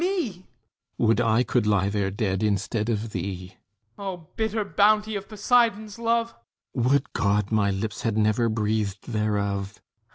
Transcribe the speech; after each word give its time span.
THESEUS 0.03 0.39
Would 0.97 1.21
I 1.21 1.43
could 1.43 1.67
lie 1.67 1.87
there 1.89 2.09
dead 2.09 2.41
instead 2.41 2.89
of 2.89 3.11
thee! 3.11 3.49
HIPPOLYTUS 3.49 3.59
Oh, 3.99 4.27
bitter 4.35 4.65
bounty 4.65 5.15
of 5.15 5.29
Poseidon's 5.29 5.99
love! 5.99 6.33
THESEUS 6.73 6.91
Would 6.91 7.13
God 7.13 7.51
my 7.51 7.69
lips 7.69 8.01
had 8.01 8.17
never 8.17 8.49
breathed 8.49 9.09
thereof! 9.13 9.79